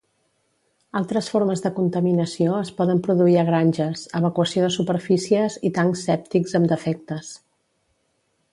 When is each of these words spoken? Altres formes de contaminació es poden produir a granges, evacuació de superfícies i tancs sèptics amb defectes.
Altres 0.99 1.27
formes 1.33 1.61
de 1.65 1.71
contaminació 1.79 2.55
es 2.61 2.71
poden 2.79 3.01
produir 3.07 3.37
a 3.41 3.45
granges, 3.51 4.07
evacuació 4.21 4.65
de 4.65 4.71
superfícies 4.77 5.59
i 5.69 5.73
tancs 5.79 6.05
sèptics 6.09 6.57
amb 6.61 6.73
defectes. 6.75 7.31